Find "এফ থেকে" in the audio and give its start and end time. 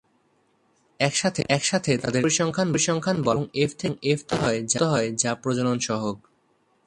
3.53-4.13